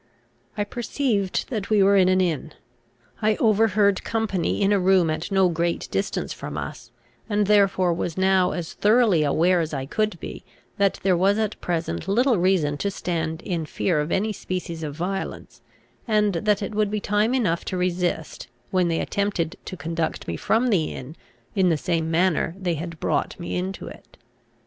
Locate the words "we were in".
1.69-2.09